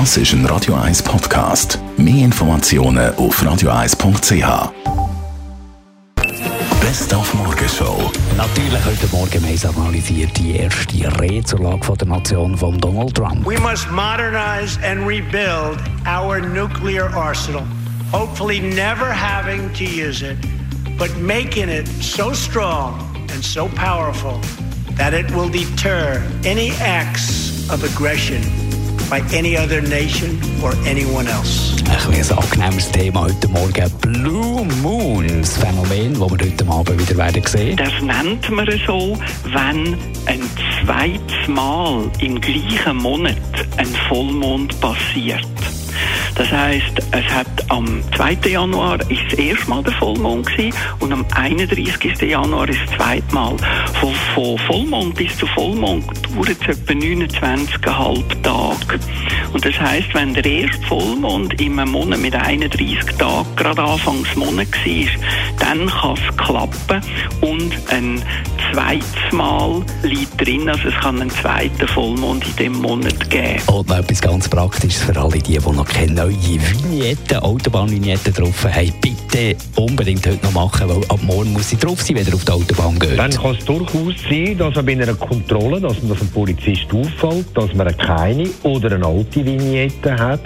Das 0.00 0.16
ist 0.16 0.32
ein 0.32 0.44
Radio 0.46 0.74
1 0.74 1.04
Podcast. 1.04 1.78
Mehr 1.96 2.24
Informationen 2.24 3.14
auf 3.14 3.40
radio1.ch. 3.40 4.72
Best 6.80 7.14
auf 7.14 7.32
Morgenshow. 7.34 8.10
Natürlich 8.36 8.84
heute 8.84 9.06
Morgen 9.12 9.40
wir 9.44 9.68
analysiert 9.68 10.36
die 10.36 10.56
erste 10.56 11.20
Rede 11.20 11.44
zur 11.44 11.60
Lage 11.60 11.96
der 11.96 12.08
Nation 12.08 12.58
von 12.58 12.76
Donald 12.80 13.14
Trump. 13.14 13.46
We 13.46 13.56
must 13.60 13.88
modernize 13.88 14.76
and 14.84 15.06
rebuild 15.06 15.78
our 16.08 16.40
nuclear 16.40 17.08
arsenal, 17.14 17.62
hopefully 18.10 18.58
never 18.58 19.12
having 19.12 19.72
to 19.74 19.84
use 19.84 20.22
it, 20.22 20.36
but 20.98 21.16
making 21.18 21.68
it 21.68 21.86
so 22.02 22.32
strong 22.32 22.98
and 23.32 23.44
so 23.44 23.68
powerful 23.76 24.40
that 24.96 25.14
it 25.14 25.30
will 25.30 25.48
deter 25.48 26.20
any 26.44 26.72
acts 26.80 27.70
of 27.70 27.84
aggression 27.84 28.42
by 29.10 29.20
any 29.32 29.56
other 29.56 29.80
nation 29.82 30.40
or 30.62 30.72
anyone 30.86 31.26
else. 31.26 31.76
Ein 31.88 32.10
bisschen 32.10 32.36
ein 32.36 32.44
angenehmes 32.44 32.90
Thema 32.90 33.22
heute 33.22 33.48
Morgen. 33.48 33.90
Blue 34.00 34.66
Moon, 34.82 35.26
das 35.40 35.58
Phänomen, 35.58 36.12
das 36.12 36.20
wir 36.20 36.46
heute 36.46 36.68
Abend 36.68 37.00
wieder 37.00 37.16
werden 37.18 37.42
sehen. 37.46 37.76
Das 37.76 37.92
nennt 38.00 38.50
man 38.50 38.66
so, 38.86 39.18
wenn 39.44 39.96
ein 40.26 40.40
zweites 40.84 41.48
Mal 41.48 42.10
im 42.20 42.40
gleichen 42.40 42.96
Monat 42.96 43.36
ein 43.76 43.86
Vollmond 44.08 44.78
passiert. 44.80 45.46
Das 46.34 46.50
heißt, 46.50 46.98
es 47.12 47.24
hat 47.32 47.46
am 47.68 48.02
2. 48.16 48.50
Januar 48.50 48.98
ist 49.08 49.22
das 49.30 49.38
erste 49.38 49.70
Mal 49.70 49.82
der 49.84 49.92
Vollmond 49.92 50.46
gewesen, 50.46 50.76
und 50.98 51.12
am 51.12 51.24
31. 51.34 52.20
Januar 52.22 52.68
ist 52.68 52.80
das 52.86 52.96
zweite 52.96 53.34
Mal. 53.34 53.56
Von, 54.00 54.12
von 54.34 54.58
Vollmond 54.58 55.14
bis 55.14 55.36
zu 55.36 55.46
Vollmond 55.46 56.04
dauert 56.34 56.48
es 56.48 56.68
etwa 56.68 56.92
29,5 56.92 58.42
Tage. 58.42 59.00
Und 59.52 59.64
das 59.64 59.80
heißt, 59.80 60.14
wenn 60.14 60.34
der 60.34 60.44
erste 60.44 60.82
Vollmond 60.86 61.60
im 61.60 61.76
Monat 61.76 62.20
mit 62.20 62.34
31 62.34 63.16
Tagen 63.18 63.46
gerade 63.56 63.82
Anfangs 63.82 64.34
Monat 64.34 64.68
war, 64.84 65.28
dann 65.60 65.86
kann 65.86 66.14
es 66.14 66.36
klappen 66.36 67.00
und 67.40 67.72
ein 67.90 68.22
zweites 68.72 69.32
Mal 69.32 69.82
liegt 70.02 70.44
drin, 70.44 70.68
also 70.68 70.88
es 70.88 70.94
kann 70.94 71.20
einen 71.20 71.30
zweiten 71.30 71.86
Vollmond 71.88 72.44
in 72.46 72.56
dem 72.56 72.72
Monat 72.80 73.30
geben. 73.30 73.60
Und 73.66 73.88
noch 73.88 73.98
etwas 73.98 74.20
ganz 74.20 74.48
Praktisches 74.48 75.02
für 75.02 75.16
alle, 75.16 75.38
die, 75.38 75.58
die 75.58 75.58
noch 75.58 75.86
keine 75.86 76.12
neue 76.12 76.32
Vignetten, 76.32 77.38
Autobahnvignetten 77.38 78.32
drauf 78.32 78.64
haben. 78.64 78.92
Bitte 79.00 79.56
unbedingt 79.76 80.26
heute 80.26 80.44
noch 80.44 80.52
machen, 80.52 80.88
weil 80.88 81.04
ab 81.08 81.20
morgen 81.22 81.52
muss 81.52 81.70
sie 81.70 81.76
drauf 81.76 82.02
sein, 82.02 82.16
wenn 82.16 82.26
ihr 82.26 82.34
auf 82.34 82.44
die 82.44 82.52
Autobahn 82.52 82.98
geht. 82.98 83.18
Dann 83.18 83.30
kann 83.30 83.54
es 83.54 83.64
durchaus 83.64 84.14
sein, 84.28 84.58
dass 84.58 84.74
man 84.74 84.86
bei 84.86 84.92
einer 84.92 85.14
Kontrolle, 85.14 85.80
dass, 85.80 85.96
dass 86.00 86.23
ein 86.24 86.30
Polizist 86.30 86.86
auffällt, 86.92 87.46
dass 87.54 87.74
man 87.74 87.96
keine 87.96 88.48
oder 88.62 88.92
eine 88.92 89.06
alte 89.06 89.44
Vignette 89.44 90.16
hat. 90.16 90.40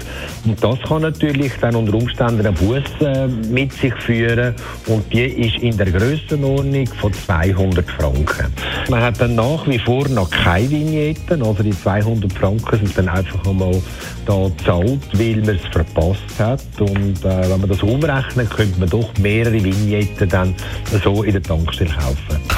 Und 0.45 0.62
das 0.62 0.79
kann 0.87 1.03
natürlich 1.03 1.53
dann 1.61 1.77
unter 1.77 1.95
Umständen 1.95 2.41
eine 2.41 2.53
Buße 2.53 2.83
äh, 3.01 3.27
mit 3.27 3.73
sich 3.73 3.95
führen. 4.03 4.55
Und 4.87 5.12
die 5.12 5.25
ist 5.25 5.62
in 5.62 5.77
der 5.77 5.91
Grössenordnung 5.91 6.87
von 6.87 7.12
200 7.12 7.89
Franken. 7.91 8.53
Man 8.89 9.03
hat 9.03 9.21
dann 9.21 9.34
nach 9.34 9.67
wie 9.67 9.79
vor 9.79 10.09
noch 10.09 10.31
keine 10.31 10.71
Vignetten, 10.71 11.43
also 11.43 11.62
die 11.62 11.71
200 11.71 12.33
Franken 12.33 12.79
sind 12.79 12.99
dann 12.99 13.09
einfach 13.09 13.45
einmal 13.47 13.81
da 14.27 14.49
gezahlt, 14.49 15.01
weil 15.12 15.37
man 15.37 15.56
es 15.56 15.67
verpasst 15.73 16.39
hat. 16.39 16.62
Und 16.81 17.25
äh, 17.25 17.51
wenn 17.51 17.61
man 17.61 17.69
das 17.69 17.83
umrechnet, 17.83 18.51
könnte 18.51 18.79
man 18.81 18.89
doch 18.89 19.11
mehrere 19.19 19.62
Vignetten 19.62 20.29
dann 20.29 20.55
so 21.05 21.23
in 21.23 21.33
der 21.33 21.43
Tankstelle 21.43 21.91
kaufen. 21.91 22.58